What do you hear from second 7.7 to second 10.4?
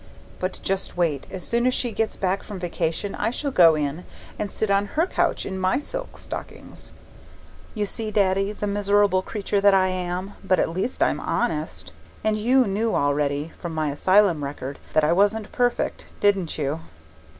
You see, Daddy, the miserable creature that I am